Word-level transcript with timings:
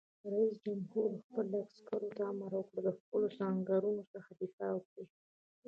رئیس 0.31 0.53
جمهور 0.65 1.09
خپلو 1.25 1.55
عسکرو 1.65 2.09
ته 2.17 2.23
امر 2.31 2.51
وکړ؛ 2.55 2.75
له 2.85 2.91
خپلو 2.99 3.27
سنگرونو 3.37 4.03
څخه 4.13 4.29
دفاع 4.41 4.71
وکړئ! 4.75 5.05